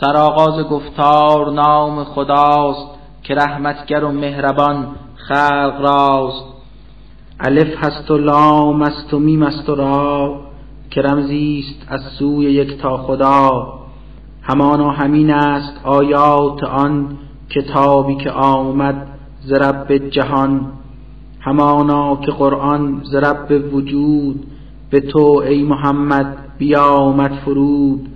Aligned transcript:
سرآغاز 0.00 0.64
گفتار 0.64 1.52
نام 1.52 2.04
خداست 2.04 2.88
که 3.22 3.34
رحمتگر 3.34 4.04
و 4.04 4.12
مهربان 4.12 4.86
خلق 5.28 5.80
راست. 5.80 6.44
الف 7.40 7.84
هست 7.84 8.10
و 8.10 8.18
لام 8.18 8.82
است 8.82 9.14
و 9.14 9.18
میم 9.18 9.42
است 9.42 9.68
و 9.68 9.74
را 9.74 10.40
که 10.90 11.02
رمزی 11.02 11.64
است 11.64 11.92
از 11.92 12.00
سوی 12.18 12.44
یک 12.44 12.80
تا 12.82 12.96
خدا. 12.96 13.50
همانا 14.42 14.90
همین 14.90 15.30
است 15.30 15.80
آیات 15.84 16.64
آن 16.64 17.18
کتابی 17.50 18.14
که 18.14 18.30
آمد 18.30 19.06
ز 19.40 19.52
رب 19.52 19.92
جهان. 19.92 20.72
همانا 21.40 22.16
که 22.16 22.32
قرآن 22.32 23.02
ز 23.04 23.14
رب 23.14 23.74
وجود 23.74 24.46
به 24.90 25.00
تو 25.00 25.42
ای 25.48 25.62
محمد 25.62 26.36
بیامد 26.58 27.32
فرود. 27.44 28.08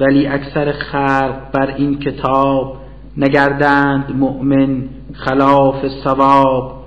ولی 0.00 0.26
اکثر 0.26 0.72
خلق 0.72 1.50
بر 1.52 1.74
این 1.76 1.98
کتاب 1.98 2.76
نگردند 3.16 4.16
مؤمن 4.16 4.88
خلاف 5.12 5.88
ثواب. 6.04 6.84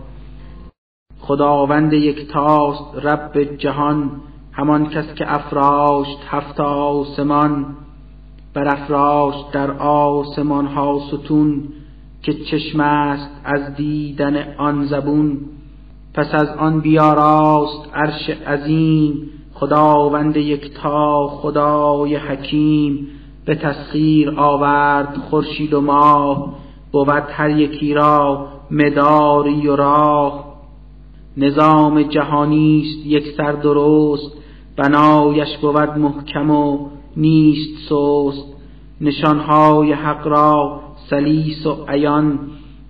خداوند 1.19 1.93
یکتاست 1.93 3.05
رب 3.05 3.43
جهان 3.57 4.11
همان 4.51 4.89
کس 4.89 5.13
که 5.15 5.33
افراشت 5.33 6.17
هفت 6.29 6.59
آسمان. 6.59 7.65
برافراشت 8.53 9.51
در 9.51 9.71
آسمان 9.71 10.65
ها 10.65 10.99
ستون 11.11 11.63
که 12.23 12.33
چشم 12.33 12.79
است 12.79 13.31
از 13.43 13.75
دیدن 13.75 14.55
آن 14.57 14.85
زبون. 14.85 15.37
پس 16.13 16.27
از 16.33 16.47
آن 16.47 16.79
بیاراست 16.79 17.89
عرش 17.93 18.29
عظیم 18.29 19.29
خداوند 19.61 20.37
یکتا 20.37 21.27
خدای 21.27 22.15
حکیم 22.15 23.07
به 23.45 23.55
تسخیر 23.55 24.33
آورد 24.37 25.17
خورشید 25.29 25.73
و 25.73 25.81
ماه 25.81 26.53
بود 26.91 27.09
هر 27.09 27.49
یکی 27.49 27.93
را 27.93 28.47
مداری 28.71 29.67
و 29.67 29.75
راه 29.75 30.45
نظام 31.37 32.03
جهانی 32.03 32.83
است 32.85 33.05
یک 33.05 33.23
سر 33.37 33.51
درست 33.51 34.31
بنایش 34.77 35.57
بود 35.57 35.97
محکم 35.97 36.51
و 36.51 36.89
نیست 37.17 37.89
سست. 37.89 38.45
نشانهای 39.01 39.93
حق 39.93 40.27
را 40.27 40.81
سلیس 41.09 41.65
و 41.65 41.85
عیان 41.87 42.39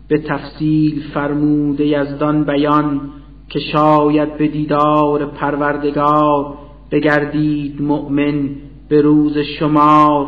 به 0.08 0.18
تفصیل 0.18 1.04
فرموده 1.14 1.88
یزدان 1.88 2.44
بیان 2.44 3.02
که 3.50 3.60
شاید 3.60 4.38
به 4.38 4.48
دیدار 4.48 5.26
پروردگار 5.26 6.61
بگردید 6.92 7.82
مؤمن 7.82 8.50
به 8.90 9.02
روز 9.02 9.38
شمار. 9.38 10.28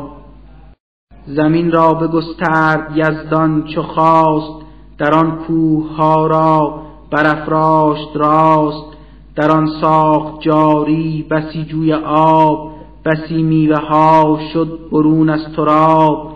زمین 1.25 1.71
را 1.71 1.93
بگسترد 1.93 2.97
یزدان 2.97 3.63
چو 3.63 3.81
خواست 3.81 4.65
در 4.97 5.13
آن 5.13 5.39
کوه 5.47 5.95
ها 5.95 6.27
را 6.27 6.81
برافراشت 7.11 8.09
راست. 8.15 8.97
در 9.35 9.51
آن 9.51 9.67
ساخت 9.81 10.41
جاری 10.41 11.25
بسی 11.31 11.65
جوی 11.65 11.93
آب 11.93 12.71
بسی 13.05 13.43
میوه 13.43 13.79
ها 13.79 14.39
شد 14.53 14.79
برون 14.91 15.29
از 15.29 15.41
تراب. 15.55 16.33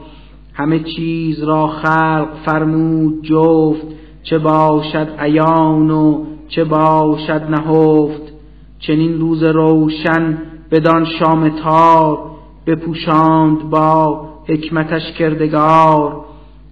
همه 0.54 0.80
چیز 0.80 1.44
را 1.44 1.68
خلق 1.68 2.30
فرمود 2.46 3.24
جفت 3.24 3.88
چه 4.24 4.38
باشد 4.38 5.08
عیان 5.20 5.92
و 5.92 6.26
چه 6.48 6.64
باشد 6.64 7.42
نهفت. 7.50 8.37
چنین 8.80 9.20
روز 9.20 9.44
روشن 9.44 10.38
بدان 10.72 11.06
شام 11.20 11.50
تار 11.50 12.32
بپوشاند 12.66 13.70
با 13.70 14.30
حکمتش 14.48 15.12
کردگار. 15.12 16.26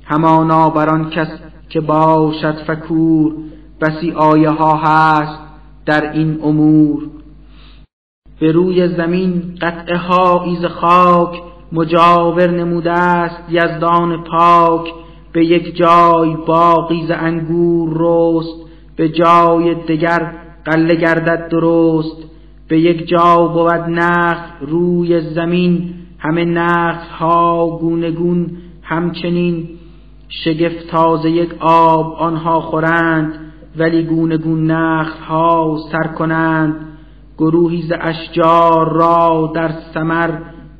همانا 0.06 0.70
بر 0.70 0.90
آن 0.90 1.10
کس 1.10 1.28
که 1.70 1.82
باشد 1.82 2.56
فکور 2.68 3.34
بسی 3.82 4.12
آیه 4.12 4.50
ها 4.50 4.78
هست 4.78 5.40
در 5.86 6.12
این 6.12 6.40
امور. 6.44 7.04
به 8.40 8.52
روی 8.52 8.88
زمین 8.88 9.44
قطعه 9.62 9.98
ها 9.98 10.44
ایز 10.44 10.66
خاک 10.66 11.42
مجاور 11.72 12.52
نموده 12.52 12.92
است 12.92 13.44
یزدان 13.50 14.24
پاک. 14.24 14.94
به 15.34 15.46
یک 15.46 15.76
جای 15.76 16.36
باقی 16.48 17.06
ز 17.08 17.12
انگور 17.12 17.90
رست 18.00 18.70
به 18.96 19.10
جای 19.10 19.76
دگر 19.76 20.45
قله 20.66 20.96
گردد 20.96 21.48
درست. 21.50 22.24
به 22.68 22.80
یک 22.80 23.08
جا 23.08 23.48
بود 23.48 23.90
نخل 23.90 24.66
روی 24.66 25.22
زمین. 25.22 25.94
همه 26.20 26.46
نخل 26.46 27.10
ها 27.20 27.78
گونه 27.82 28.12
گون 28.12 28.52
همچنین. 28.82 29.70
شگفت 30.30 30.88
تازه 30.88 31.30
یک 31.30 31.50
آب 31.60 32.14
آنها 32.14 32.62
خورند 32.62 33.34
ولی 33.78 34.04
گونه 34.04 34.38
گون 34.38 34.72
نخل 34.72 35.24
ها 35.24 35.78
سر 35.92 36.08
کنند. 36.08 36.76
گروهی 37.38 37.82
ز 37.82 37.92
اشجار 38.02 38.94
را 38.94 39.52
در 39.56 39.72
سمر 39.94 40.32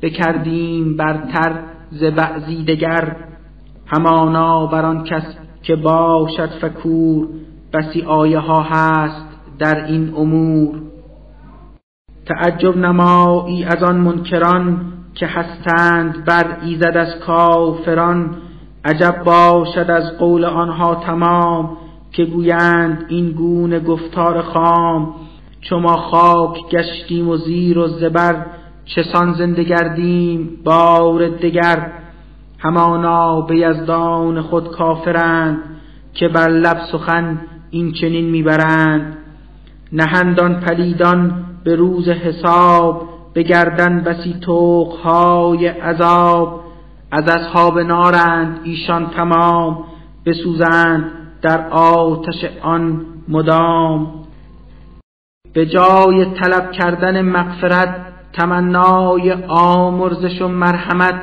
بکردیم 0.02 0.96
برتر 0.96 1.58
ز 1.90 2.04
بعضی 2.04 2.64
دگر. 2.64 3.16
همانا 3.86 4.66
بر 4.66 4.84
آن 4.84 5.04
کس 5.04 5.36
که 5.62 5.76
باشد 5.76 6.50
فکور 6.60 7.28
بسی 7.72 8.02
آیه 8.02 8.38
ها 8.38 8.62
هست. 8.62 9.25
در 9.58 9.84
این 9.84 10.14
امور. 10.16 10.74
تعجب 12.26 12.76
نمایی 12.76 13.64
از 13.64 13.82
آن 13.82 13.96
منکران 13.96 14.92
که 15.14 15.26
هستند 15.26 16.24
بر 16.24 16.56
ایزد 16.62 16.96
از 16.96 17.18
کافران. 17.26 18.36
عجب 18.84 19.22
باشد 19.24 19.90
از 19.90 20.18
قول 20.18 20.44
آنها 20.44 20.94
تمام 20.94 21.76
که 22.12 22.24
گویند 22.24 23.04
این 23.08 23.30
گونه 23.30 23.80
گفتار 23.80 24.42
خام. 24.42 25.14
چو 25.60 25.78
ما 25.78 25.96
خاک 25.96 26.56
گشتیم 26.70 27.28
و 27.28 27.36
زیر 27.36 27.78
و 27.78 27.88
زبر 27.88 28.46
چسان 28.84 29.34
زنده 29.34 29.62
گردیم 29.64 30.50
بار 30.64 31.28
دگر. 31.28 31.92
همانا 32.58 33.40
به 33.40 33.56
یزدان 33.56 34.40
خود 34.40 34.70
کافرند 34.70 35.58
که 36.14 36.28
بر 36.28 36.48
لب 36.48 36.78
سخن 36.92 37.40
این 37.70 37.92
چنین 37.92 38.30
می‌برند. 38.30 39.18
نهندان 39.92 40.60
پلیدان 40.60 41.44
به 41.64 41.76
روز 41.76 42.08
حساب 42.08 43.08
بگردن 43.34 44.00
بسی 44.00 44.34
های 45.04 45.68
عذاب. 45.68 46.66
از 47.10 47.28
اصحاب 47.28 47.78
نارند 47.78 48.60
ایشان 48.64 49.10
تمام 49.10 49.84
بسوزند 50.26 51.12
در 51.42 51.68
آتش 51.68 52.44
آن 52.62 53.06
مدام. 53.28 54.26
به 55.52 55.66
جای 55.66 56.24
طلب 56.24 56.72
کردن 56.72 57.22
مغفرت 57.22 57.96
تمنای 58.32 59.32
آمرزش 59.48 60.42
و 60.42 60.48
مرحمت 60.48 61.20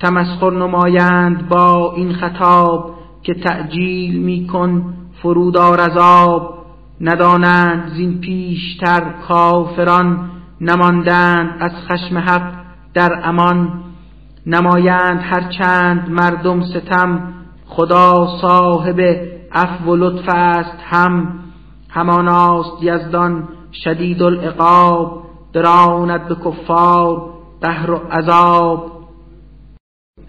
تمسخر 0.00 0.50
نمایند 0.50 1.48
با 1.48 1.92
این 1.96 2.12
خطاب 2.12 2.94
که 3.22 3.34
تعجیل 3.34 4.22
میکن 4.22 4.94
فرودار 5.22 5.80
عذاب. 5.80 6.61
ندانند 7.00 7.92
زین 7.94 8.20
پیشتر 8.20 9.14
کافران 9.28 10.30
نماندند 10.60 11.56
از 11.60 11.72
خشم 11.88 12.18
حق 12.18 12.52
در 12.94 13.20
امان 13.24 13.82
نمایند 14.46 15.20
هرچند 15.22 16.10
مردم 16.10 16.62
ستم 16.62 17.34
خدا 17.66 18.28
صاحب 18.40 19.00
عفو 19.52 19.90
و 19.90 19.96
لطف 19.96 20.28
است 20.28 20.78
هم. 20.90 21.38
هماناست 21.90 22.82
یزدان 22.82 23.48
شدید 23.84 24.22
العقاب 24.22 25.22
دراند 25.52 26.28
به 26.28 26.34
کفار 26.34 27.22
بهر 27.60 27.90
و 27.90 27.96
عذاب. 27.96 28.92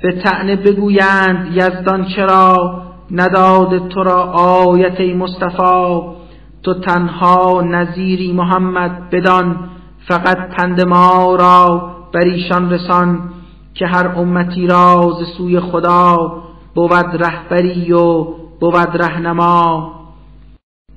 به 0.03 0.12
تعنه 0.12 0.56
بگویند 0.56 1.51
یزدان 1.54 2.06
چرا؟ 2.16 2.81
نداد 3.12 3.88
تو 3.88 4.04
را 4.04 4.24
آیت 4.33 5.00
مصطفی. 5.00 6.23
تو 6.63 6.74
تنها 6.74 7.62
نظیری 7.62 8.33
محمد 8.33 9.10
بدان 9.10 9.69
فقط 10.07 10.38
پند 10.50 10.88
ما 10.88 11.36
را 11.36 11.92
بر 12.13 12.25
ایشان 12.25 12.69
رسان 12.69 13.19
که 13.74 13.86
هر 13.88 14.07
امتی 14.07 14.68
را 14.68 15.12
ز 15.19 15.38
سوی 15.38 15.60
خدا 15.60 16.18
بود 16.75 17.24
رهبری 17.25 17.94
و 17.94 18.24
بود 18.60 19.01
رهنما. 19.01 19.94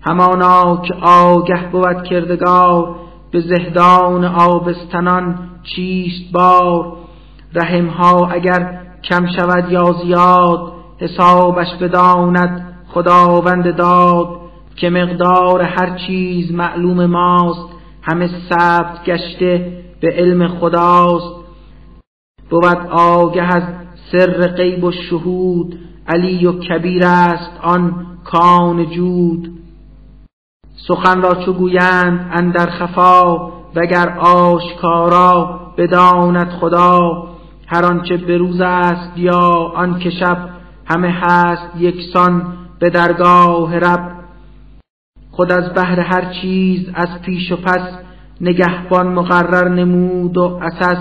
همانا 0.00 0.76
که 0.76 0.94
آگه 1.02 1.70
بود 1.72 2.02
کردگار 2.02 2.96
به 3.30 3.40
زهدان 3.40 4.24
آبستنان 4.24 5.38
چیست 5.62 6.32
بار؟ 6.32 6.92
رحمها 7.54 8.26
اگر 8.26 8.80
کم 9.04 9.26
شود 9.26 9.72
یا 9.72 9.92
زیاد 10.04 10.72
حسابش 11.00 11.74
بداند 11.80 12.74
خداوند 12.88 13.76
داد. 13.76 14.45
که 14.76 14.90
مقدار 14.90 15.62
هر 15.62 15.98
چیز 16.06 16.52
معلوم 16.52 17.06
ماست 17.06 17.68
همه 18.02 18.30
ثبت 18.50 19.04
گشته 19.04 19.82
به 20.00 20.08
علم 20.08 20.48
خداست. 20.48 21.36
بود 22.50 22.86
آگه 22.90 23.42
از 23.42 23.62
سر 24.12 24.48
غیب 24.48 24.84
و 24.84 24.92
شهود 24.92 25.78
علی 26.08 26.46
و 26.46 26.52
کبیر 26.52 27.02
است 27.04 27.50
آن 27.62 28.06
کان 28.24 28.90
جود. 28.90 29.52
سخن 30.88 31.22
را 31.22 31.34
چو 31.34 31.52
گویند 31.52 32.30
اندر 32.32 32.70
خفا 32.70 33.52
وگر 33.74 34.18
آشکارا 34.18 35.60
بداند 35.76 36.50
خدا. 36.50 37.28
هر 37.66 37.84
آنچه 37.84 38.16
روز 38.16 38.60
است 38.60 39.18
یا 39.18 39.72
آن 39.74 39.98
که 39.98 40.10
شب 40.10 40.48
همه 40.86 41.10
هست 41.10 41.76
یکسان 41.78 42.52
به 42.78 42.90
درگاه 42.90 43.78
رب. 43.78 44.15
خود 45.36 45.52
از 45.52 45.72
بهر 45.74 46.00
هر 46.00 46.32
چیز 46.32 46.90
از 46.94 47.08
پیش 47.22 47.52
و 47.52 47.56
پس 47.56 47.98
نگهبان 48.40 49.06
مقرر 49.06 49.68
نمود 49.68 50.38
و 50.38 50.60
اساس 50.62 50.98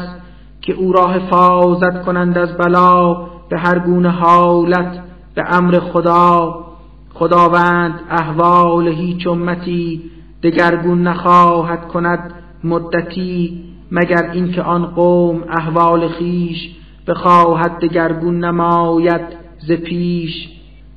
که 0.61 0.73
او 0.73 0.91
را 0.91 1.07
حفاظت 1.07 2.05
کنند 2.05 2.37
از 2.37 2.57
بلا 2.57 3.13
به 3.49 3.59
هر 3.59 3.79
گونه 3.79 4.09
حالت 4.09 4.99
به 5.35 5.43
امر 5.55 5.79
خدا. 5.79 6.65
خداوند 7.13 7.99
احوال 8.09 8.87
هیچ 8.87 9.27
امتی 9.27 10.01
دگرگون 10.43 11.07
نخواهد 11.07 11.87
کند 11.87 12.33
مدتی 12.63 13.63
مگر 13.91 14.31
اینکه 14.31 14.61
آن 14.61 14.85
قوم 14.85 15.43
احوال 15.49 16.07
خیش 16.07 16.75
بخواهد 17.07 17.79
دگرگون 17.79 18.45
نماید 18.45 19.21
ز 19.67 19.71
پیش. 19.71 20.49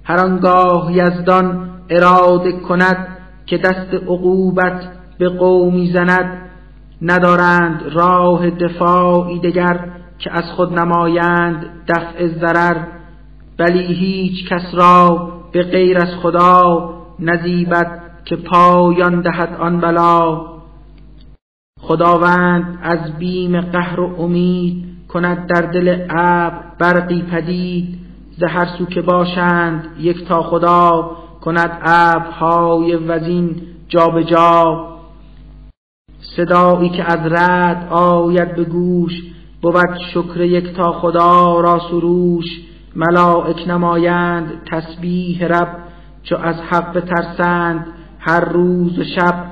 هر 0.05 0.25
آنگاه 0.25 0.93
یزدان 0.93 1.71
اراده 1.91 2.53
کند 2.53 3.18
که 3.49 3.59
دست 3.59 3.95
عقوبت 3.95 4.89
به 5.19 5.29
قومی 5.29 5.93
زند 5.93 6.51
ندارند 7.03 7.83
راه 7.93 8.51
دفاعی 8.51 9.39
دگر 9.39 9.91
که 10.19 10.33
از 10.33 10.45
خود 10.45 10.79
نمایند 10.79 11.67
دفع 11.89 12.27
ضرر 12.27 12.77
بلی 13.59 13.95
هیچ 13.95 14.49
کس 14.49 14.75
را 14.75 15.33
به 15.53 15.63
غیر 15.63 15.99
از 15.99 16.15
خدا 16.23 16.95
نزیبد 17.19 18.01
که 18.25 18.37
پایان 18.37 19.21
دهد 19.21 19.57
آن 19.61 19.81
بلا. 19.81 20.47
خداوند 21.81 22.79
از 22.83 23.19
بیم 23.19 23.61
قهر 23.61 24.01
و 24.01 24.21
امید 24.21 24.85
کند 25.09 25.47
در 25.47 25.61
دل 25.61 26.07
ابر 26.11 26.63
برقی 26.79 27.23
پدید 27.23 27.99
ز 28.39 28.43
هر 28.43 28.67
سو 28.79 28.87
که 28.87 29.03
باشند 29.03 29.85
یک 29.99 30.29
تا 30.29 30.43
خدا 30.43 31.17
کند 31.49 31.81
ابرهای 31.83 32.97
وزین 32.97 33.57
جا 33.89 34.23
جا. 34.23 34.87
صدایی 36.37 36.89
که 36.89 37.05
از 37.05 37.33
رد 37.33 37.89
آید 37.91 38.55
به 38.55 38.65
گوش 38.65 39.13
بود 39.63 39.99
شکر 40.15 40.41
یک 40.41 40.77
تا 40.77 40.93
خدا 40.93 41.61
را 41.61 41.81
سروش. 41.91 42.45
ملائک 42.97 43.69
نمایند 43.69 44.53
تسبیح 44.71 45.47
رب 45.47 45.77
چو 46.23 46.37
از 46.37 46.57
حق 46.71 46.93
بترسند 46.93 47.87
هر 48.19 48.41
روز 48.41 48.99
و 48.99 49.05
شب. 49.05 49.45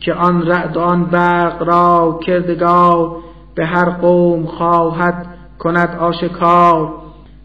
که 0.00 0.14
آن 0.14 0.42
رعد 0.42 0.78
آن 0.78 1.04
برق 1.04 1.62
را 1.62 2.20
کردگار 2.26 3.16
به 3.54 3.66
هر 3.66 3.90
قوم 3.90 4.46
خواهد 4.46 5.26
کند 5.58 5.96
آشکار. 6.00 6.94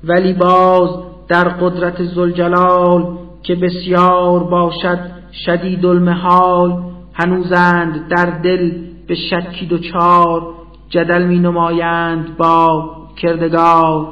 ولی 0.03 0.33
باز 0.33 0.89
در 1.27 1.43
قدرت 1.43 2.03
زلجلال 2.03 3.17
که 3.43 3.55
بسیار 3.55 4.43
باشد 4.43 4.99
شدید 5.45 5.85
المحال 5.85 6.83
هنوزند 7.13 8.07
در 8.07 8.25
دل 8.25 8.71
به 9.07 9.15
شکی 9.15 9.65
دوچار 9.65 10.53
جدل 10.89 11.23
می 11.23 11.39
نمایند 11.39 12.37
با 12.37 12.95
کردگار. 13.17 14.07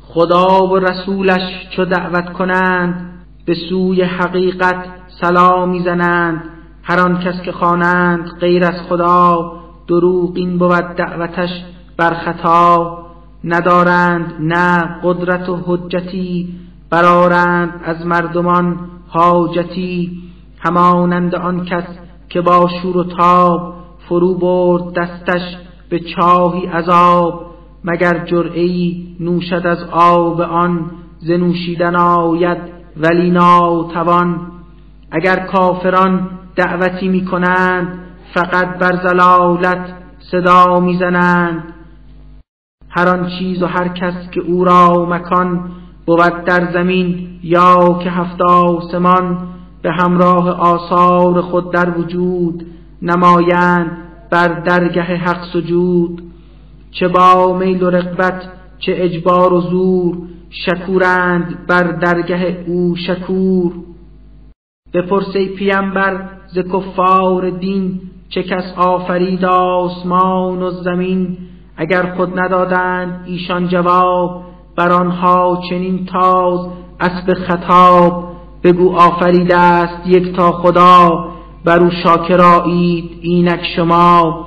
خدا 0.00 0.66
و 0.66 0.78
رسولش 0.78 1.68
چو 1.76 1.84
دعوت 1.84 2.32
کنند 2.32 3.10
به 3.46 3.54
سوی 3.68 4.02
حقیقت 4.02 4.84
سلام 5.20 5.78
زنند. 5.78 6.42
هر 6.82 7.00
آن 7.00 7.18
کس 7.18 7.42
که 7.42 7.52
خوانند 7.52 8.28
غیر 8.40 8.64
از 8.64 8.80
خدا 8.88 9.52
دروغ 9.88 10.32
این 10.34 10.58
بود 10.58 10.94
دعوتش 10.96 11.50
بر 11.96 12.14
خطا. 12.14 12.98
ندارند 13.44 14.34
نه 14.40 15.00
قدرت 15.02 15.48
و 15.48 15.56
حجتی 15.66 16.48
برارند 16.90 17.80
از 17.84 18.06
مردمان 18.06 18.90
حاجتی 19.08 20.22
همانند 20.58 21.34
آن 21.34 21.64
کس 21.64 21.84
که 22.28 22.40
با 22.40 22.68
شور 22.82 22.96
و 22.96 23.04
تاب 23.04 23.74
فرو 24.08 24.34
برد 24.34 24.94
دستش 24.94 25.56
به 25.90 26.00
چاهی 26.00 26.66
عذاب 26.66 27.48
مگر 27.84 28.24
جرعی 28.24 29.16
نوشد 29.20 29.66
از 29.66 29.78
آب 29.90 30.40
آن 30.40 30.90
ز 31.18 31.30
نوشیدن 31.30 31.96
آید 31.96 32.58
ولی 32.96 33.30
ناتوان؟ 33.30 34.52
اگر 35.10 35.36
کافران 35.36 36.30
دعوتی 36.56 37.08
می 37.08 37.24
کنند 37.24 37.98
فقط 38.34 38.78
بر 38.78 39.08
زلالت 39.08 39.94
صدا 40.30 40.80
می‌زنند. 40.80 41.74
هر 42.90 43.08
آن 43.08 43.28
چیز 43.38 43.62
و 43.62 43.66
هر 43.66 43.88
کس 43.88 44.30
که 44.30 44.40
او 44.40 44.64
را 44.64 45.06
مکان 45.06 45.70
بود 46.08 46.44
در 46.44 46.72
زمین 46.72 47.28
یا 47.42 47.98
که 48.02 48.10
هفت 48.10 48.42
آسمان 48.42 49.48
به 49.82 49.92
همراه 49.92 50.50
آثار 50.50 51.40
خود 51.40 51.72
در 51.72 51.98
وجود 51.98 52.66
نمایند 53.02 53.98
بر 54.30 54.48
درگه 54.48 55.02
حق 55.02 55.44
سجود. 55.52 56.22
چه 56.90 57.08
با 57.08 57.58
میل 57.58 57.82
و 57.82 57.90
رقبت 57.90 58.42
چه 58.78 58.92
اجبار 58.96 59.52
و 59.52 59.60
زور 59.60 60.18
شکورند 60.50 61.66
بر 61.66 61.82
درگه 61.82 62.64
او 62.66 62.96
شکور. 62.96 63.72
بپرس 64.94 65.36
ای 65.36 65.48
پیمبر 65.48 66.28
ز 66.54 66.58
کفار 66.58 67.50
دین 67.50 68.00
چه 68.28 68.42
کس 68.42 68.74
آفرید 68.76 69.44
آسمان 69.44 70.62
و 70.62 70.70
زمین؟ 70.70 71.36
اگر 71.76 72.14
خود 72.14 72.40
ندادند 72.40 73.24
ایشان 73.26 73.68
جواب 73.68 74.47
بر 74.78 74.92
آنها 74.92 75.60
چنین 75.70 76.06
تاز 76.06 76.60
اسب 77.00 77.34
خطاب 77.34 78.24
بگو 78.64 78.96
آفریده 78.96 79.56
است 79.56 80.06
یک 80.06 80.36
تا 80.36 80.52
خدا 80.52 81.28
بر 81.64 81.78
او 81.78 81.90
شاکرایید 82.04 83.10
اینک 83.20 83.60
شما. 83.76 84.46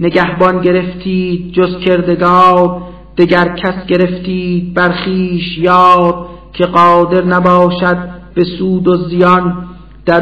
نگهبان 0.00 0.60
گرفتید 0.60 1.52
جز 1.52 1.78
کردگار 1.78 2.82
دگر 3.18 3.48
کس 3.48 3.86
گرفتید 3.86 4.74
برخیش 4.74 5.58
یار 5.58 6.26
که 6.52 6.64
قادر 6.64 7.24
نباشد 7.24 8.08
به 8.34 8.44
سود 8.58 8.88
و 8.88 8.96
زیان. 8.96 9.66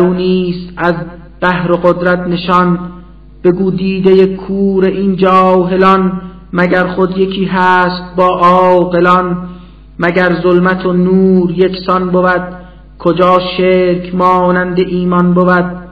نیست 0.01 0.73
از 0.77 0.95
بهر 1.41 1.73
و 1.73 1.77
قدرت 1.77 2.19
نشان 2.19 2.79
بگو 3.45 3.71
دیده 3.71 4.27
کور 4.27 4.85
این 4.85 5.17
جاهلان. 5.17 6.32
مگر 6.53 6.87
خود 6.87 7.19
یکی 7.19 7.45
هست 7.45 8.17
با 8.17 8.27
عاقلان 8.27 9.49
مگر 9.99 10.41
ظلمت 10.43 10.87
و 10.87 10.93
نور 10.93 11.51
یکسان 11.51 12.11
بود 12.11 12.43
کجا 12.99 13.39
شرک 13.57 14.15
مانند 14.15 14.81
ایمان 14.81 15.35
بود؟ 15.35 15.83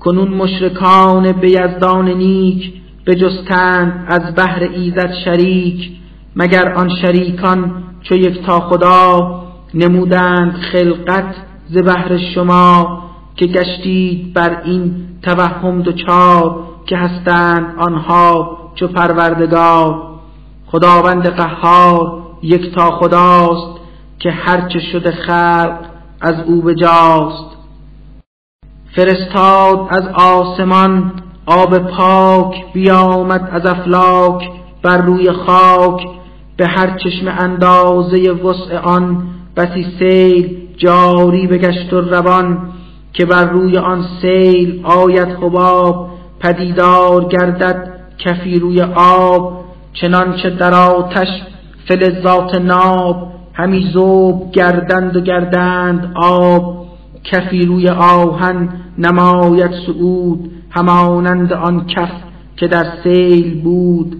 کنون 0.00 0.28
مشرکان 0.28 1.32
به 1.32 1.50
یزدان 1.50 2.08
نیک 2.08 2.72
بجستند 3.06 4.04
از 4.08 4.34
بهر 4.34 4.68
ایزد 4.74 5.12
شریک 5.24 5.90
مگر 6.36 6.72
آن 6.72 6.88
شریکان 7.02 7.82
چو 8.02 8.14
یک 8.14 8.42
تا 8.46 8.60
خدا 8.60 9.42
نمودند 9.74 10.52
خلقت 10.72 11.34
ز 11.68 11.78
بهر 11.78 12.18
شما 12.34 13.02
که 13.36 13.46
گشتید 13.46 14.34
بر 14.34 14.62
این 14.64 14.94
توهم 15.22 15.82
دوچار 15.82 16.64
که 16.86 16.96
هستند 16.96 17.74
آنها 17.78 18.59
چو 18.74 18.88
پروردگار 18.88 20.02
خداوند 20.66 21.28
قهار 21.28 22.22
یک 22.42 22.74
تا 22.74 22.90
خداست 22.90 23.80
که 24.18 24.30
هرچه 24.30 24.78
شده 24.92 25.10
خلق 25.10 25.78
از 26.20 26.34
او 26.46 26.62
بجاست. 26.62 27.50
فرستاد 28.96 29.86
از 29.90 30.08
آسمان 30.14 31.12
آب 31.46 31.78
پاک 31.78 32.72
بیامد 32.72 33.48
از 33.52 33.66
افلاک 33.66 34.50
بر 34.82 34.96
روی 34.96 35.32
خاک 35.32 36.06
به 36.56 36.66
هر 36.66 36.98
چشم 36.98 37.28
اندازه 37.38 38.30
وسع 38.32 38.78
آن 38.78 39.26
بسی 39.56 39.86
سیل 39.98 40.56
جاری 40.76 41.46
بگشت 41.46 41.92
و 41.92 42.00
روان 42.00 42.70
که 43.12 43.24
بر 43.24 43.44
روی 43.44 43.78
آن 43.78 44.04
سیل 44.22 44.80
آید 44.84 45.28
حباب 45.28 46.10
پدیدار 46.40 47.24
گردد 47.24 47.89
کفی 48.24 48.58
روی 48.58 48.82
آب 48.94 49.64
چنانچه 49.92 50.50
در 50.50 50.74
آتش 50.74 51.28
فلزات 51.88 52.54
ناب 52.54 53.32
همی 53.52 53.90
زوب 53.92 54.52
گردند 54.52 55.16
و 55.16 55.20
گردند 55.20 56.12
آب. 56.16 56.80
کفی 57.24 57.66
روی 57.66 57.88
آهن 57.88 58.68
نماید 58.98 59.70
سعود 59.86 60.50
همانند 60.70 61.52
آن 61.52 61.86
کف 61.86 62.10
که 62.56 62.66
در 62.66 62.86
سیل 63.02 63.62
بود. 63.62 64.16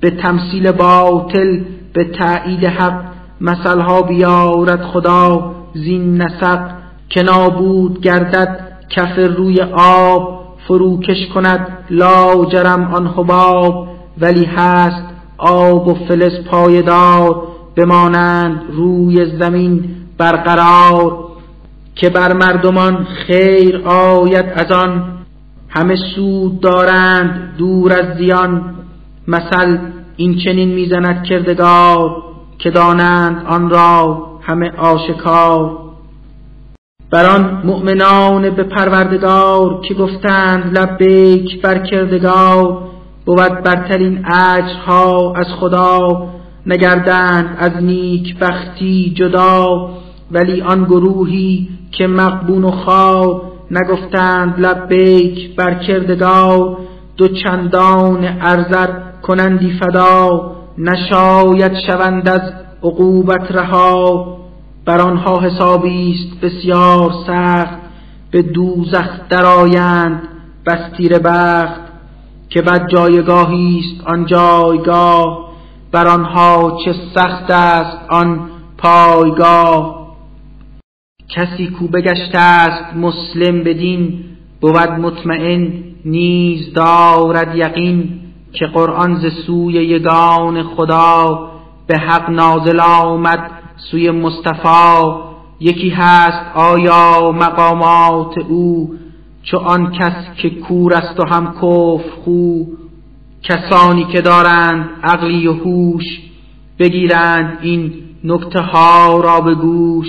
به 0.00 0.10
تمثیل 0.10 0.72
باطل 0.72 1.60
به 1.92 2.04
تایید 2.04 2.64
حق 2.64 3.00
مثلها 3.40 4.02
بیارد 4.02 4.82
خدا 4.82 5.54
زین 5.74 6.22
نسق. 6.22 6.70
که 7.08 7.22
نابود 7.22 8.00
گردد 8.00 8.60
کف 8.90 9.18
روی 9.18 9.60
آب 9.76 10.41
فروکش 10.72 11.28
کند 11.34 11.78
لاجرم 11.90 12.94
آن 12.94 13.06
حباب 13.06 13.88
ولی 14.20 14.44
هست 14.44 15.04
آب 15.38 15.88
و 15.88 15.94
فلز 15.94 16.44
پایدار 16.44 17.42
بمانند 17.76 18.62
روی 18.70 19.38
زمین 19.38 19.84
برقرار 20.18 21.18
که 21.94 22.10
بر 22.10 22.32
مردمان 22.32 23.06
خیر 23.26 23.82
آید 23.88 24.44
از 24.54 24.72
آن. 24.72 25.04
همه 25.68 25.96
سود 26.14 26.60
دارند 26.60 27.54
دور 27.58 27.92
از 27.92 28.18
زیان 28.18 28.74
مثل 29.28 29.78
این 30.16 30.38
چنین 30.44 30.74
می‌زند 30.74 31.24
کردگار 31.24 32.22
که 32.58 32.70
دانند 32.70 33.46
آن 33.46 33.70
را 33.70 34.26
همه 34.42 34.70
آشکار. 34.70 35.81
بر 37.12 37.26
آن 37.26 37.62
مؤمنان 37.64 38.50
به 38.50 38.62
پروردگار 38.62 39.80
که 39.80 39.94
گفتند 39.94 40.78
لبیک 40.78 41.62
بر 41.62 41.78
کردگار 41.78 42.82
بود 43.26 43.62
برترین 43.62 44.24
اجرها 44.26 45.32
از 45.36 45.46
خدا 45.60 46.26
نگردند 46.66 47.56
از 47.58 47.82
نیک 47.82 48.38
بختی 48.38 49.12
جدا 49.16 49.90
ولی 50.30 50.62
آن 50.62 50.84
گروهی 50.84 51.68
که 51.90 52.06
مقبون 52.06 52.64
و 52.64 52.70
خواب 52.70 53.42
نگفتند 53.70 54.60
لبیک 54.60 55.56
بر 55.56 55.74
کردگار 55.74 56.76
دو 57.16 57.28
چندان 57.28 58.24
ارزر 58.40 58.88
کنندی 59.22 59.72
فدا 59.80 60.52
نشاید 60.78 61.72
شوند 61.86 62.28
از 62.28 62.52
عقوبت 62.82 63.52
رها. 63.52 64.41
بر 64.84 65.00
آنها 65.00 65.40
حسابی 65.40 66.12
است 66.12 66.40
بسیار 66.40 67.12
سخت 67.26 67.78
به 68.30 68.42
دوزخ 68.42 69.28
درآیند 69.28 70.28
بستیر 70.66 71.18
بخت 71.18 71.80
که 72.48 72.62
بد 72.62 72.88
جایگاهی 72.88 73.80
است 73.80 74.06
آن 74.06 74.26
جایگاه 74.26 75.52
بر 75.92 76.08
آنها 76.08 76.78
چه 76.84 76.94
سخت 77.14 77.50
است 77.50 77.98
آن 78.08 78.50
پایگاه. 78.78 80.02
کسی 81.28 81.66
کو 81.66 81.88
بگشته 81.88 82.38
است 82.38 82.96
مسلم 82.96 83.64
بدین 83.64 84.24
بود 84.60 84.90
مطمئن 84.90 85.72
نیز 86.04 86.72
دارد 86.72 87.56
یقین 87.56 88.20
که 88.52 88.66
قرآن 88.66 89.14
ز 89.14 89.26
سوی 89.46 89.74
یگان 89.74 90.62
خدا 90.62 91.48
به 91.86 91.98
حق 91.98 92.30
نازل 92.30 92.80
آمد 92.80 93.61
سوی 93.90 94.10
مصطفی 94.10 95.32
یکی 95.60 95.90
هست 95.90 96.56
آیا 96.56 97.32
مقامات 97.32 98.38
او 98.38 98.94
چو 99.42 99.56
آن 99.56 99.92
کس 99.92 100.14
که 100.36 100.50
کور 100.50 100.94
است 100.94 101.20
و 101.20 101.34
هم 101.34 101.54
کفر 101.54 102.10
خو 102.24 102.64
کسانی 103.42 104.04
که 104.04 104.20
دارند 104.20 104.88
عقلی 105.02 105.46
و 105.46 105.52
هوش 105.52 106.04
بگیرند 106.78 107.58
این 107.62 107.92
نکته 108.24 108.60
ها 108.60 109.20
را 109.20 109.40
به 109.40 109.54
گوش. 109.54 110.06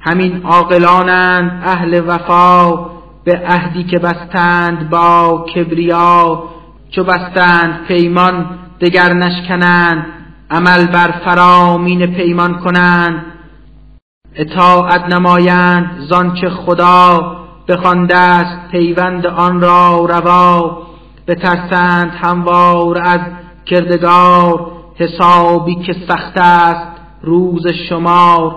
همین 0.00 0.42
عاقلانند 0.42 1.62
اهل 1.64 2.02
وفا 2.06 2.72
به 3.24 3.42
عهدی 3.46 3.84
که 3.84 3.98
بستند 3.98 4.90
با 4.90 5.46
کبریا 5.54 6.44
چو 6.90 7.04
بستند 7.04 7.84
پیمان 7.88 8.58
دگر 8.80 9.12
نشکنند 9.12 10.06
عمل 10.50 10.86
بر 10.86 11.10
فرامین 11.24 12.06
پیمان 12.06 12.58
کنند. 12.58 13.24
اطاعت 14.34 15.14
نمایند 15.14 16.06
زانچه 16.08 16.50
خدا 16.50 17.36
بخوانده 17.68 18.16
است 18.16 18.70
پیوند 18.70 19.26
آن 19.26 19.60
را 19.60 20.06
روا. 20.10 20.82
بترسند 21.28 22.10
هموار 22.22 22.98
از 23.04 23.20
کردگار 23.66 24.72
حسابی 24.96 25.74
که 25.74 25.96
سخت 26.08 26.38
است 26.38 26.86
روز 27.22 27.66
شمار. 27.88 28.54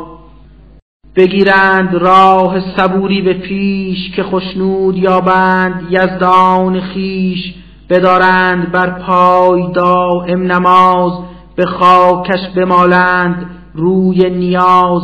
بگیرند 1.16 1.94
راه 1.94 2.60
صبوری 2.78 3.22
به 3.22 3.34
پیش 3.34 4.16
که 4.16 4.24
خشنود 4.24 4.98
یابند. 4.98 5.88
یزدان 5.90 6.82
خیش 6.82 7.54
بدارند 7.90 8.72
بر 8.72 8.90
پای 8.90 9.72
دائم 9.72 10.52
نماز. 10.52 11.29
به 11.60 11.66
خاکش 11.66 12.50
بمالند 12.56 13.50
روی 13.74 14.30
نیاز 14.30 15.02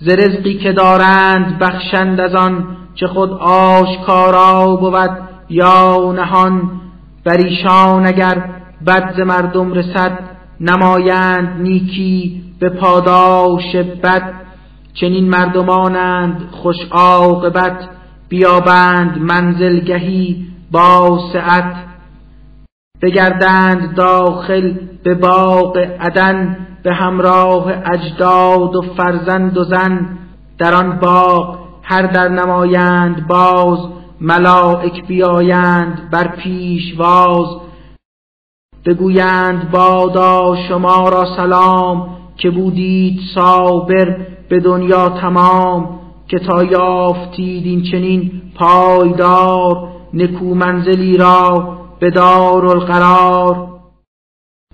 ز 0.00 0.08
رزقی 0.08 0.58
که 0.58 0.72
دارند 0.72 1.58
بخشند 1.58 2.20
از 2.20 2.34
آن 2.34 2.76
چه 2.94 3.06
خود 3.06 3.32
آشکارا 3.40 4.76
بود 4.76 5.10
یا 5.50 6.12
نهان. 6.16 6.70
بر 7.24 7.36
ایشان 7.36 8.06
اگر 8.06 8.44
بد 8.86 9.14
ز 9.16 9.20
مردم 9.20 9.72
رسد 9.72 10.18
نمایند 10.60 11.60
نیکی 11.60 12.42
به 12.60 12.68
پاداش 12.68 13.76
بد. 13.76 14.32
چنین 14.94 15.28
مردمانند 15.28 16.48
خوش 16.50 16.76
عاقبت 16.90 17.88
بیابند 18.28 19.18
منزلگهی 19.18 20.46
با 20.70 21.20
سعت. 21.32 21.87
بگردند 23.02 23.94
داخل 23.94 24.74
به 25.04 25.14
باغ 25.14 25.78
عدن 26.00 26.56
به 26.82 26.94
همراه 26.94 27.72
اجداد 27.84 28.76
و 28.76 28.82
فرزند 28.96 29.58
و 29.58 29.64
زن. 29.64 30.18
در 30.58 30.74
آن 30.74 30.98
باغ 30.98 31.58
هر 31.82 32.02
در 32.02 32.28
نمایند 32.28 33.26
باز 33.26 33.78
ملائک 34.20 35.06
بیایند 35.06 36.08
بر 36.12 36.28
پیشواز 36.28 37.46
بگویند 38.86 39.70
بادا 39.70 40.56
شما 40.68 41.08
را 41.08 41.36
سلام 41.36 42.08
که 42.36 42.50
بودید 42.50 43.20
صابر 43.34 44.16
به 44.48 44.60
دنیا 44.60 45.08
تمام 45.08 46.00
که 46.28 46.38
تا 46.38 46.64
یافتید 46.64 47.66
این 47.66 47.82
چنین 47.82 48.42
پایدار 48.54 49.88
نکو 50.14 50.54
منزلی 50.54 51.16
را 51.16 51.78
به 52.00 52.10
دار 52.10 52.66
القرار 52.66 53.68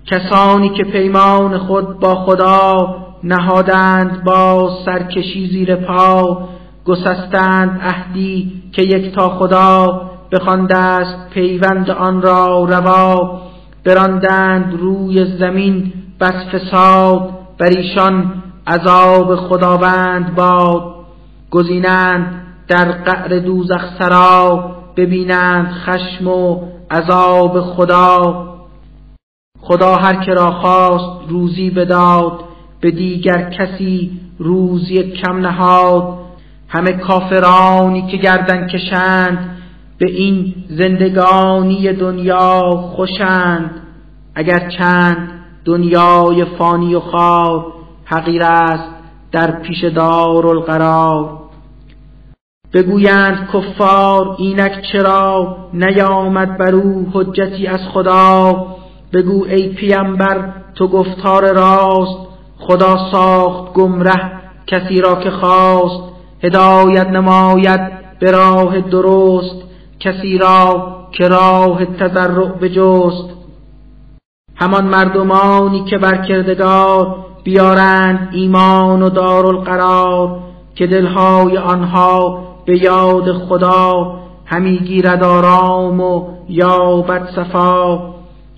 کسانی 0.05 0.69
که 0.69 0.83
پیمان 0.83 1.57
خود 1.57 1.99
با 1.99 2.15
خدا 2.15 2.95
نهادند 3.23 4.23
با 4.23 4.69
سرکشی 4.85 5.47
زیر 5.47 5.75
پا 5.75 6.47
گسستند 6.85 7.81
عهدی 7.81 8.63
که 8.71 8.81
یک 8.81 9.15
تا 9.15 9.29
خدا 9.29 10.01
بخوانده 10.31 10.77
است 10.77 11.29
پیوند 11.29 11.89
آن 11.89 12.21
را 12.21 12.65
روا. 12.65 13.41
براندند 13.85 14.79
روی 14.79 15.37
زمین 15.37 15.93
بس 16.19 16.33
فساد 16.51 17.29
بر 17.57 17.67
ایشان 17.67 18.43
عذاب 18.67 19.35
خداوند 19.35 20.35
باد. 20.35 20.95
گزینند 21.51 22.41
در 22.67 22.91
قعر 22.91 23.39
دوزخ 23.39 23.81
سرا 23.99 24.71
ببینند 24.97 25.67
خشم 25.67 26.27
و 26.27 26.74
عذاب 26.91 27.61
خدا. 27.61 28.45
خدا 29.59 29.95
هر 29.95 30.25
که 30.25 30.33
را 30.33 30.51
خواست 30.51 31.29
روزی 31.29 31.69
بداد 31.69 32.39
به 32.81 32.91
دیگر 32.91 33.49
کسی 33.49 34.19
روزی 34.39 35.11
کم 35.11 35.37
نهاد. 35.37 36.17
همه 36.67 36.91
کافرانی 36.91 38.07
که 38.07 38.17
گردن 38.17 38.67
کشند 38.67 39.57
به 39.97 40.11
این 40.11 40.53
زندگانی 40.69 41.93
دنیا 41.93 42.61
خوشند. 42.95 43.81
اگر 44.35 44.69
چند 44.69 45.29
دنیای 45.65 46.45
فانی 46.45 46.95
و 46.95 46.99
خواب 46.99 47.73
حقیر 48.05 48.43
است 48.43 48.89
در 49.31 49.51
پیش 49.51 49.83
دار 49.83 50.47
القرار 50.47 51.44
بگویند 52.75 53.49
کفار 53.53 54.35
اینک 54.37 54.81
چرا 54.91 55.57
نیامد 55.73 56.57
بر 56.57 56.75
او 56.75 57.07
حجتی 57.13 57.67
از 57.67 57.79
خدا؟ 57.93 58.65
بگو 59.13 59.45
ای 59.45 59.69
پیامبر 59.69 60.53
تو 60.75 60.87
گفتار 60.87 61.53
راست 61.53 62.17
خدا 62.59 63.11
ساخت 63.11 63.73
گمره 63.73 64.31
کسی 64.67 65.01
را 65.01 65.15
که 65.15 65.31
خواست 65.31 66.03
هدایت 66.43 67.07
نماید 67.07 67.79
به 68.19 68.31
راه 68.31 68.81
درست 68.81 69.55
کسی 69.99 70.37
را 70.37 70.95
که 71.11 71.27
راه 71.27 71.85
تضرع 71.85 72.47
بجست. 72.47 73.29
همان 74.55 74.85
مردمانی 74.85 75.85
که 75.89 75.97
بر 75.97 76.25
کردگار 76.25 77.15
بیارند 77.43 78.29
ایمان 78.33 79.01
و 79.01 79.09
دارالقرار 79.09 80.39
که 80.75 80.87
دلهای 80.87 81.57
آنها 81.57 82.54
به 82.65 82.83
یاد 82.83 83.33
خدا 83.33 84.19
همی 84.45 84.77
گیرد 84.77 85.23
آرام 85.23 86.01
و 86.01 86.27
یابد 86.49 87.29
صفا. 87.35 87.99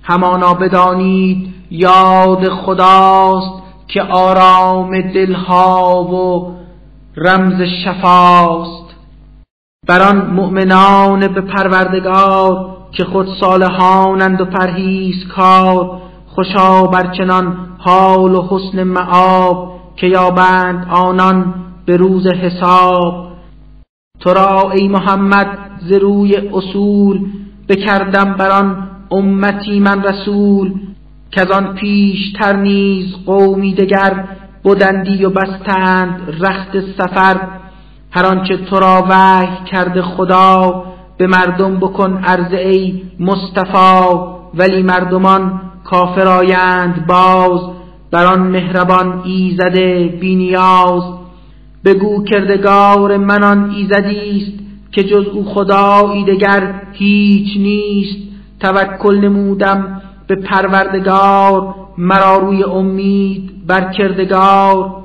همانا 0.03 0.53
بدانید 0.53 1.53
یاد 1.71 2.49
خداست 2.49 3.63
که 3.87 4.01
آرام 4.01 5.01
دلها 5.01 6.03
و 6.03 6.53
رمز 7.17 7.61
شفاست. 7.85 8.95
بر 9.87 10.01
آن 10.01 10.31
مؤمنان 10.31 11.27
به 11.27 11.41
پروردگار 11.41 12.77
که 12.91 13.05
خود 13.05 13.27
صالحانند 13.41 14.41
و 14.41 14.45
پرهیز 14.45 15.15
کار 15.35 16.01
خوشا 16.27 16.83
برچنان 16.83 17.57
حال 17.77 18.35
و 18.35 18.47
حسن 18.49 18.83
معاب 18.83 19.79
که 19.95 20.07
یابند 20.07 20.87
آنان 20.91 21.53
به 21.85 21.97
روز 21.97 22.27
حساب. 22.27 23.26
تو 24.27 24.33
را 24.33 24.71
ای 24.71 24.87
محمد 24.87 25.47
ز 25.79 25.91
روی 25.91 26.35
اصول 26.53 27.25
بکردم 27.69 28.33
بر 28.33 28.49
آن 28.49 28.87
امتی 29.11 29.79
من 29.79 30.03
رسول 30.03 30.73
که 31.31 31.45
آن 31.53 31.73
پیشتر 31.73 32.55
نیز 32.55 33.05
قومی 33.25 33.73
دگر 33.73 34.25
بودندی 34.63 35.25
و 35.25 35.29
بستند 35.29 36.35
رخت 36.39 36.79
سفر 36.97 37.41
هر 38.11 38.25
آنچه 38.25 38.57
تو 38.57 38.79
را 38.79 39.05
وحی 39.09 39.65
کرده 39.65 40.01
خدا 40.01 40.83
به 41.17 41.27
مردم 41.27 41.79
بکن 41.79 42.23
عرض 42.23 42.53
ای 42.53 43.01
مصطفی 43.19 44.17
ولی 44.53 44.83
مردمان 44.83 45.61
کافر 45.83 46.27
آیند 46.27 47.05
باز 47.07 47.59
بر 48.11 48.25
آن 48.25 48.39
مهربان 48.39 49.21
ایزده 49.25 50.17
بینیاز 50.21 51.03
بگو 51.85 52.23
کردگار 52.23 53.17
من 53.17 53.43
آن 53.43 53.69
ایزدی 53.69 54.41
است 54.41 54.67
که 54.91 55.03
جز 55.03 55.25
او 55.27 55.45
خدایی 55.45 56.25
دگر 56.25 56.81
هیچ 56.91 57.57
نیست. 57.57 58.27
توکل 58.59 59.17
نمودم 59.17 60.01
به 60.27 60.35
پروردگار 60.35 61.75
مرا 61.97 62.37
روی 62.37 62.63
امید 62.63 63.67
بر 63.67 63.91
کردگار. 63.93 64.95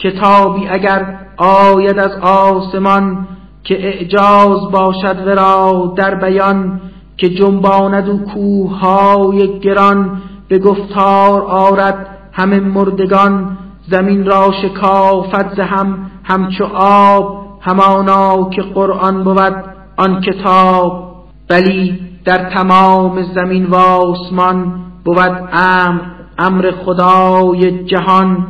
کتابی 0.00 0.68
اگر 0.68 1.18
آید 1.36 1.98
از 1.98 2.12
آسمان 2.22 3.26
که 3.64 3.86
اعجاز 3.86 4.70
باشد 4.72 5.26
ورا 5.26 5.94
در 5.96 6.14
بیان 6.14 6.80
که 7.16 7.28
جنباند 7.28 8.08
و 8.08 8.18
کوههای 8.18 9.58
گران 9.58 10.22
به 10.48 10.58
گفتار 10.58 11.42
آرد 11.42 12.06
همه 12.32 12.60
مردگان. 12.60 13.58
زمین 13.90 14.26
را 14.26 14.52
شکافت 14.62 15.54
ز 15.54 15.58
هم 15.60 16.10
همچو 16.24 16.64
آب 16.74 17.40
همانا 17.60 18.50
که 18.50 18.62
قرآن 18.62 19.24
بود 19.24 19.64
آن 19.96 20.20
کتاب. 20.20 21.10
بلی 21.48 22.00
در 22.24 22.50
تمام 22.50 23.22
زمین 23.22 23.66
و 23.66 23.74
آسمان 23.74 24.74
بود 25.04 25.48
امر 25.52 26.00
امر 26.38 26.70
خدای 26.84 27.84
جهان. 27.84 28.46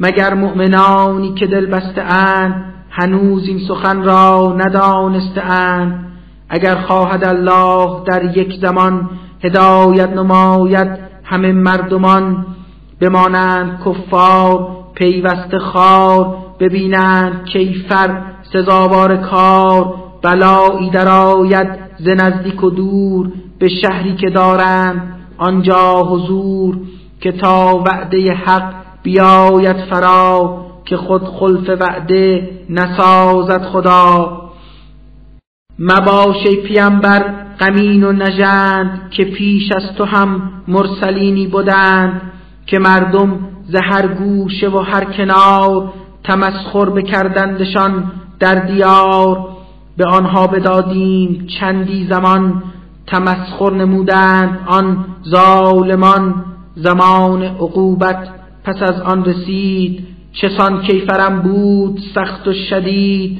مگر 0.00 0.34
مؤمنانی 0.34 1.34
که 1.34 1.46
دل 1.46 1.66
بسته 1.66 2.02
اند 2.02 2.74
هنوز 2.90 3.48
این 3.48 3.58
سخن 3.68 4.02
را 4.02 4.54
ندانسته 4.58 5.42
اند 5.42 6.06
اگر 6.48 6.74
خواهد 6.74 7.24
الله 7.24 8.04
در 8.06 8.38
یک 8.38 8.60
زمان 8.60 9.10
هدایت 9.44 10.10
نماید 10.10 10.88
همه 11.24 11.52
مردمان 11.52 12.46
بمانند 13.00 13.80
کفار 13.84 14.83
پیوسته 14.94 15.58
خار 15.58 16.36
ببینند 16.60 17.44
کیفر 17.44 18.22
سزاوار 18.52 19.16
کار 19.16 19.94
بلایی 20.22 20.90
درآید 20.90 21.68
ز 21.98 22.08
نزدیک 22.08 22.64
و 22.64 22.70
دور 22.70 23.32
به 23.58 23.68
شهری 23.68 24.16
که 24.16 24.30
دارند 24.30 25.14
آنجا 25.38 26.02
حضور 26.02 26.76
که 27.20 27.32
تا 27.32 27.82
وعده 27.86 28.32
حق 28.32 28.74
بیاید 29.02 29.76
فرا 29.76 30.64
که 30.84 30.96
خود 30.96 31.24
خلف 31.24 31.68
وعده 31.80 32.50
نسازد 32.70 33.62
خدا. 33.62 34.40
مباش 35.78 36.46
پیامبر 36.66 37.34
غمین 37.60 38.04
و 38.04 38.12
نژند 38.12 39.10
که 39.10 39.24
پیش 39.24 39.72
از 39.72 39.96
تو 39.96 40.04
هم 40.04 40.52
مرسلینی 40.68 41.46
بودند 41.46 42.32
که 42.66 42.78
مردم 42.78 43.53
ز 43.68 43.74
هر 43.74 44.06
گوشه 44.06 44.68
و 44.68 44.78
هر 44.78 45.04
کنار 45.04 45.92
تمسخر 46.24 46.90
بکردندشان 46.90 48.12
در 48.40 48.54
دیار 48.54 49.48
به 49.96 50.04
آنها 50.06 50.46
بدادیم 50.46 51.46
چندی 51.60 52.06
زمان 52.10 52.62
تمسخر 53.06 53.70
نمودند 53.70 54.58
آن 54.66 55.04
ظالمان 55.28 56.44
زمان 56.76 57.42
عقوبت 57.42 58.28
پس 58.64 58.82
از 58.82 59.00
آن 59.00 59.24
رسید 59.24 60.06
چسان 60.32 60.82
کیفرم 60.82 61.42
بود 61.42 62.00
سخت 62.14 62.48
و 62.48 62.52
شدید. 62.52 63.38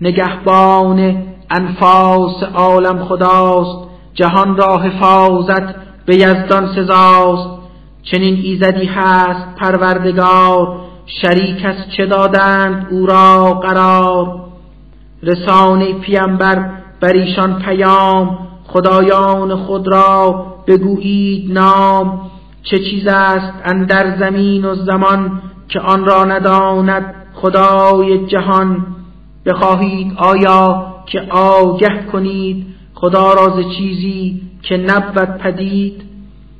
نگهبان 0.00 1.22
انفاس 1.50 2.42
عالم 2.54 3.04
خداست 3.04 3.88
جهان 4.14 4.56
را 4.56 4.78
حفاظت 4.78 5.74
به 6.06 6.16
یزدان 6.16 6.74
سزاست. 6.74 7.61
چنین 8.02 8.34
ایزدی 8.42 8.86
هست 8.86 9.56
پروردگار 9.56 10.80
شریک 11.06 11.64
از 11.64 11.76
چه 11.96 12.06
دادند 12.06 12.86
او 12.90 13.06
را 13.06 13.54
قرار؟ 13.54 14.40
رسانه 15.22 15.92
پیامبر 15.92 16.70
بر 17.00 17.12
ایشان 17.12 17.58
پیام 17.58 18.38
خدایان 18.66 19.56
خود 19.56 19.88
را 19.88 20.46
بگویید 20.66 21.52
نام. 21.52 22.30
چه 22.62 22.78
چیز 22.78 23.06
است 23.06 23.52
اندر 23.64 24.18
زمین 24.18 24.64
و 24.64 24.74
زمان 24.74 25.42
که 25.68 25.80
آن 25.80 26.04
را 26.04 26.24
نداند 26.24 27.14
خدای 27.34 28.26
جهان؟ 28.26 28.86
بخواهید 29.46 30.12
آیا 30.16 30.94
که 31.06 31.20
آگه 31.30 32.06
کنید 32.12 32.66
خدا 32.94 33.32
را 33.32 33.44
ز 33.56 33.76
چیزی 33.76 34.42
که 34.62 34.76
نبود 34.76 35.38
پدید؟ 35.38 36.11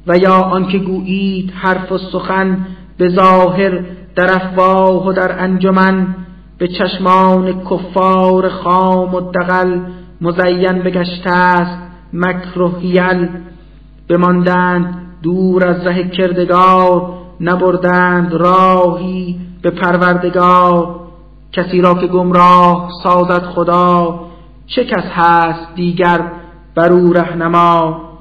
و 0.07 0.19
یا 0.19 0.35
آنکه 0.35 0.79
گویید 0.79 1.51
حرف 1.51 1.93
و 1.93 1.99
سخن 1.99 2.67
به 2.99 3.09
ظاهر 3.09 3.85
در 4.17 4.35
افواه 4.35 5.07
و 5.07 5.13
در 5.13 5.43
انجمن 5.43 6.15
به 6.59 6.69
چشمان 6.69 7.65
کفار 7.71 8.49
خام 8.49 9.15
و 9.15 9.21
دقل 9.21 9.81
مزین 10.21 10.79
بگشته 10.79 11.31
است 11.31 11.79
مکر 12.13 12.61
و 12.61 12.69
حیل. 12.69 13.29
بماندند 14.09 14.95
دور 15.23 15.65
از 15.65 15.87
ره 15.87 16.09
کردگار 16.09 17.15
نبردند 17.41 18.33
راهی 18.33 19.41
به 19.63 19.71
پروردگار. 19.71 21.01
کسی 21.53 21.81
را 21.81 21.95
که 21.95 22.07
گمراه 22.07 22.91
سازد 23.03 23.43
خدا 23.43 24.21
چه 24.67 24.85
کس 24.85 25.05
هست 25.15 25.75
دیگر 25.75 26.21
بر 26.75 26.93
او 26.93 27.13
رهنما؟ 27.13 28.12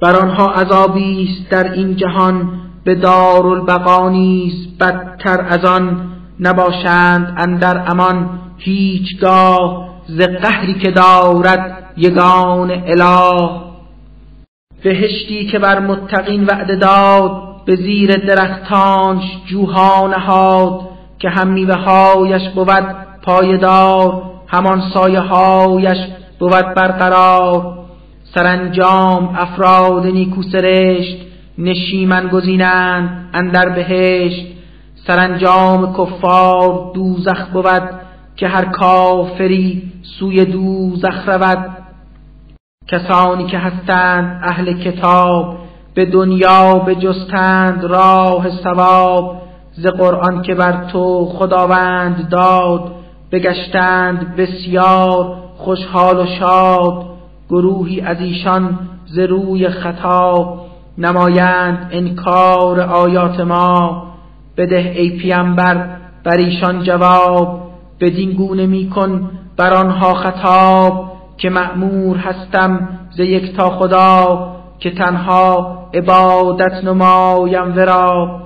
بر 0.00 0.16
آنها 0.16 0.46
عذابی 0.46 1.28
است 1.28 1.50
در 1.50 1.72
این 1.72 1.96
جهان 1.96 2.60
به 2.84 2.94
دارالبقا 2.94 4.08
نیز 4.08 4.78
بدتر 4.78 5.40
از 5.48 5.64
آن 5.64 6.12
نباشند 6.40 7.34
اندر 7.38 7.90
امان. 7.90 8.38
هیچگاه 8.58 9.88
ز 10.06 10.20
قهری 10.20 10.74
که 10.74 10.90
دارد 10.90 11.92
یگان 11.96 12.70
اله. 12.70 13.50
بهشتی 14.82 15.46
که 15.46 15.58
بر 15.58 15.78
متقین 15.78 16.44
وعده 16.44 16.76
داد 16.76 17.64
به 17.64 17.76
زیر 17.76 18.16
درختانش 18.16 19.24
جوها 19.46 20.06
نهاد 20.06 20.80
که 21.18 21.28
هم 21.28 21.48
میوه 21.48 21.74
هایش 21.74 22.48
بود 22.54 22.86
پایدار 23.22 24.22
همان 24.48 24.82
سایه 24.94 25.20
هایش 25.20 25.98
بود 26.38 26.74
برقرار. 26.74 27.85
سرانجام 28.36 29.34
افراد 29.36 30.06
نیکو 30.06 30.42
سرشت 30.42 31.16
نشیمن 31.58 32.28
گزینند 32.28 33.30
اندر 33.34 33.68
بهشت. 33.68 34.46
سرانجام 35.06 35.94
کفار 35.94 36.92
دوزخ 36.94 37.46
بود 37.52 37.90
که 38.36 38.48
هر 38.48 38.64
کافری 38.64 39.92
سوی 40.02 40.44
دوزخ 40.44 41.28
رود. 41.28 41.76
کسانی 42.88 43.46
که 43.46 43.58
هستند 43.58 44.40
اهل 44.44 44.72
کتاب 44.72 45.58
به 45.94 46.04
دنیا 46.04 46.74
بجستند 46.74 47.84
راه 47.84 48.50
ثواب. 48.50 49.42
ز 49.72 49.86
قرآن 49.86 50.42
که 50.42 50.54
بر 50.54 50.84
تو 50.84 51.24
خداوند 51.24 52.28
داد 52.28 52.92
بگشتند 53.32 54.36
بسیار 54.36 55.36
خوشحال 55.56 56.18
و 56.18 56.26
شاد. 56.26 57.15
گروهی 57.50 58.00
از 58.00 58.20
ایشان 58.20 58.78
ز 59.06 59.18
روی 59.18 59.68
خطا 59.68 60.58
نمایند 60.98 61.88
انکار 61.92 62.80
آیات 62.80 63.40
ما. 63.40 64.06
بده 64.56 64.94
ای 64.96 65.10
پیامبر 65.10 65.96
بر 66.24 66.36
ایشان 66.36 66.82
جواب 66.82 67.60
بدین 68.00 68.32
گونه 68.32 68.66
میکن 68.66 69.30
بر 69.56 69.74
آنها 69.74 70.14
خطاب 70.14 71.12
که 71.38 71.50
مأمور 71.50 72.16
هستم 72.16 72.88
ز 73.10 73.20
تا 73.56 73.70
خدا 73.70 74.48
که 74.78 74.90
تنها 74.90 75.78
عبادت 75.94 76.84
نمایم 76.84 77.76
ورا. 77.76 78.40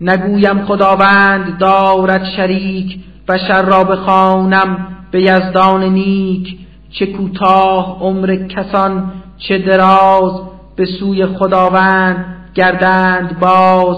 نگویم 0.00 0.64
خداوند 0.64 1.58
دارد 1.58 2.24
شریک 2.36 2.98
بشر 3.28 3.62
را 3.62 3.84
بخوانم 3.84 4.86
به 5.10 5.22
یزدان 5.22 5.84
نیک 5.84 6.61
چه 6.92 7.06
کوتاه 7.06 7.98
عمر 8.00 8.36
کسان 8.36 9.12
چه 9.38 9.58
دراز 9.58 10.32
به 10.76 10.84
سوی 10.84 11.26
خداوند 11.26 12.24
گردند 12.54 13.38
باز. 13.40 13.96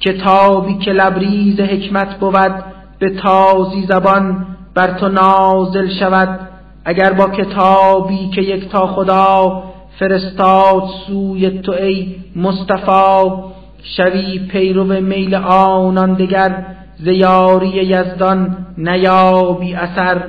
کتابی 0.00 0.78
که 0.78 0.92
لبریز 0.92 1.60
حکمت 1.60 2.18
بود 2.18 2.64
به 2.98 3.10
تازی 3.10 3.86
زبان 3.88 4.46
بر 4.74 4.98
تو 4.98 5.08
نازل 5.08 5.88
شود. 5.88 6.40
اگر 6.84 7.12
با 7.12 7.28
کتابی 7.28 8.30
که 8.34 8.42
یک 8.42 8.68
تا 8.68 8.86
خدا 8.86 9.62
فرستاد 9.98 10.82
سوی 11.06 11.50
تو 11.50 11.72
ای 11.72 12.16
مصطفی 12.36 13.30
شوی 13.82 14.38
پیرو 14.38 14.84
میل 14.84 15.34
آنان 15.34 16.14
دگر 16.14 16.66
زیاری 16.96 17.68
یزدان 17.68 18.66
نیابی 18.78 19.74
اثر. 19.74 20.22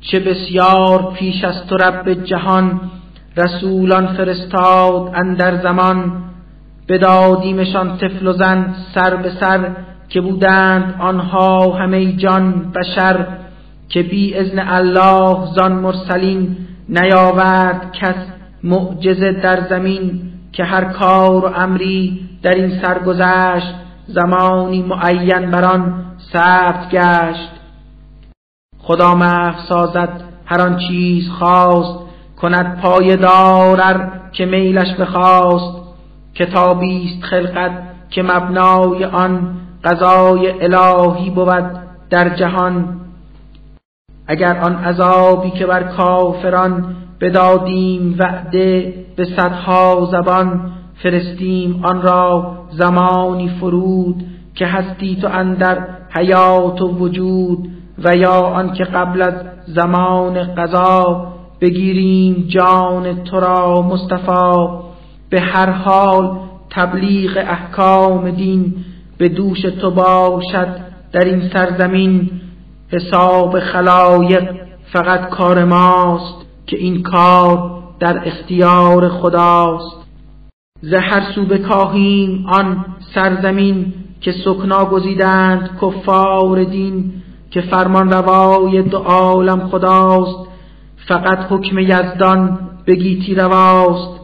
چه 0.00 0.20
بسیار 0.20 1.12
پیش 1.12 1.44
از 1.44 1.66
تو 1.66 1.76
رب 1.76 2.24
جهان 2.24 2.80
رسولان 3.36 4.06
فرستاد 4.06 5.10
اندر 5.14 5.62
زمان. 5.62 6.12
بدادیمشان 6.88 7.96
طفل 7.96 8.26
و 8.26 8.32
زن 8.32 8.74
سر 8.94 9.16
به 9.16 9.30
سر 9.40 9.70
که 10.08 10.20
بودند 10.20 10.94
آنها 10.98 11.72
همه 11.72 12.12
جان 12.12 12.72
بشر 12.72 13.26
که 13.88 14.02
بی 14.02 14.34
ازن 14.34 14.58
الله 14.68 15.46
زان 15.54 15.72
مرسلین 15.72 16.56
نیاورد 16.88 17.92
کس 17.92 18.14
معجزه 18.64 19.32
در 19.32 19.68
زمین 19.68 20.22
که 20.52 20.64
هر 20.64 20.84
کار 20.84 21.44
و 21.44 21.52
امری 21.56 22.28
در 22.42 22.54
این 22.54 22.82
سر 22.82 22.98
گذشت 22.98 23.74
زمانی 24.06 24.82
معین 24.82 25.50
بران 25.50 26.04
ثبت 26.32 26.90
گشت. 26.90 27.59
خدا 28.90 29.14
محو 29.14 29.60
سازد 29.68 30.22
هر 30.46 30.60
آن 30.60 30.78
چیز 30.88 31.28
خواست 31.28 31.98
کند 32.36 32.80
پای 32.80 33.16
دارر 33.16 34.08
که 34.32 34.46
میلش 34.46 34.94
بخواست. 34.94 35.80
کتابی 36.34 37.04
است 37.04 37.24
خلقت 37.24 37.70
که 38.10 38.22
مبنای 38.22 39.04
آن 39.04 39.56
قضای 39.84 40.64
الهی 40.64 41.30
بود 41.30 41.70
در 42.10 42.36
جهان. 42.36 43.00
اگر 44.26 44.58
آن 44.58 44.84
عذابی 44.84 45.50
که 45.50 45.66
بر 45.66 45.82
کافران 45.82 46.96
بدادیم 47.20 48.16
وعده 48.18 48.94
به 49.16 49.24
صدها 49.24 50.08
زبان 50.12 50.72
فرستیم 51.02 51.80
آن 51.84 52.02
را 52.02 52.56
زمانی 52.70 53.48
فرود 53.60 54.24
که 54.54 54.66
هستی 54.66 55.16
تو 55.16 55.28
اندر 55.28 55.88
حیات 56.10 56.82
و 56.82 56.88
وجود 56.88 57.79
و 58.04 58.16
یا 58.16 58.40
آنکه 58.40 58.84
قبل 58.84 59.22
از 59.22 59.34
زمان 59.66 60.54
قضا 60.54 61.26
بگیریم 61.60 62.46
جان 62.48 63.24
تو 63.24 63.40
را 63.40 63.82
مصطفی 63.82 64.66
به 65.30 65.40
هر 65.40 65.70
حال 65.70 66.38
تبلیغ 66.70 67.36
احکام 67.36 68.30
دین 68.30 68.74
به 69.18 69.28
دوش 69.28 69.60
تو 69.60 69.90
باشد 69.90 70.90
در 71.12 71.24
این 71.24 71.48
سرزمین. 71.52 72.30
حساب 72.88 73.60
خلایق 73.60 74.50
فقط 74.92 75.28
کار 75.28 75.64
ماست 75.64 76.46
که 76.66 76.76
این 76.76 77.02
کار 77.02 77.82
در 78.00 78.28
اختیار 78.28 79.08
خداست. 79.08 79.96
زهر 80.82 81.22
سو 81.34 81.44
بکاهیم 81.44 82.46
آن 82.46 82.84
سرزمین 83.14 83.92
که 84.20 84.32
سکنا 84.44 84.84
گزیدند 84.84 85.70
کفار 85.82 86.64
دین. 86.64 87.12
که 87.50 87.60
فرمان 87.60 88.10
روای 88.10 88.82
دو 88.82 88.98
عالم 88.98 89.68
خداست. 89.68 90.48
فقط 91.08 91.38
حکم 91.50 91.78
یزدان 91.78 92.58
بگیتی 92.86 93.34
رواست. 93.34 94.20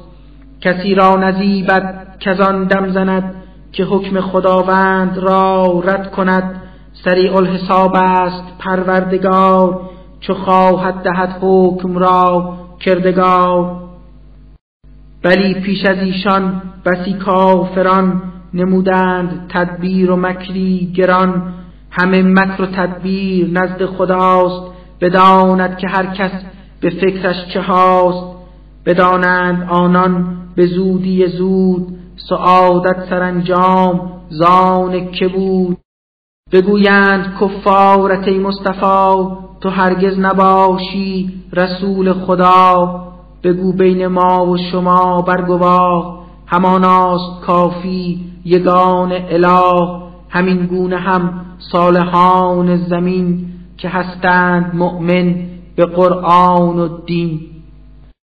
کسی 0.61 0.95
را 0.95 1.17
نزیبد 1.17 2.17
کزان 2.21 2.65
دم 2.65 2.93
زند 2.93 3.35
که 3.73 3.85
حکم 3.85 4.21
خداوند 4.21 5.19
را 5.19 5.81
رد 5.85 6.11
کند. 6.11 6.62
سریع 7.05 7.37
الحساب 7.37 7.93
است 7.95 8.45
پروردگار 8.59 9.81
چو 10.21 10.35
خواهد 10.35 10.95
دهد 10.95 11.39
حکم 11.41 11.99
را 11.99 12.57
کردگار. 12.81 13.77
ولی 15.25 15.55
پیش 15.55 15.85
از 15.85 15.99
ایشان 15.99 16.62
بسی 16.85 17.12
کافران 17.12 18.23
نمودند 18.55 19.47
تدبیر 19.49 20.11
و 20.11 20.17
مکری 20.17 20.93
گران. 20.97 21.53
همه 22.00 22.22
مکر 22.22 22.62
و 22.62 22.66
تدبیر 22.66 23.50
نزد 23.50 23.87
خداست 23.87 24.72
بداند 25.00 25.78
که 25.78 25.88
هر 25.88 26.06
کس 26.06 26.30
به 26.80 26.90
فکرش 26.90 27.37
چه 27.54 27.61
هاست. 27.61 28.37
بدانند 28.87 29.68
آنان 29.70 30.37
به 30.56 30.66
زودی 30.66 31.26
زود 31.26 31.87
سعادت 32.28 33.09
سرانجام 33.11 34.12
زان 34.28 35.11
که 35.11 35.28
بود. 35.28 35.78
بگویند 36.52 37.37
کفارت 37.40 38.28
مصطفی 38.28 39.37
تو 39.61 39.68
هرگز 39.70 40.18
نباشی 40.18 41.32
رسول 41.52 42.12
خدا. 42.12 43.00
بگو 43.44 43.72
بین 43.72 44.06
ما 44.06 44.46
و 44.46 44.56
شما 44.70 45.22
برگواه 45.22 46.26
هماناست 46.46 47.40
کافی 47.46 48.20
یگان 48.44 49.12
اله. 49.12 50.06
همین 50.37 50.66
گونه 50.66 50.96
هم 50.96 51.40
صالحان 51.59 52.77
زمین 52.77 53.46
که 53.77 53.88
هستند 53.88 54.75
مؤمن 54.75 55.35
به 55.77 55.87
قرآن 55.87 56.79
و 56.79 56.88
دین. 57.07 57.40